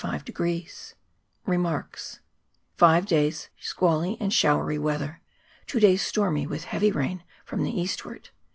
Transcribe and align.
Westerly 0.03 0.61
56* 0.63 0.93
59 1.45 1.81
55 1.85 2.19
8 2.21 2.21
Five 2.75 3.05
days 3.05 3.49
squally 3.59 4.17
and 4.19 4.33
showery 4.33 4.79
weather. 4.79 5.21
Two 5.67 5.79
days 5.79 6.01
stormy, 6.01 6.47
with 6.47 6.63
heavy 6.63 6.91
rain 6.91 7.21
from 7.45 7.59
part. 7.59 7.67
the 7.71 7.79
eastward. 7.81 8.29